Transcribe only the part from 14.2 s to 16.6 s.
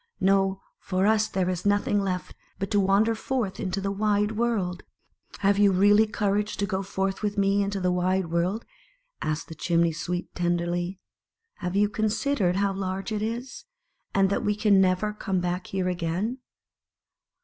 that we can never come back here again?"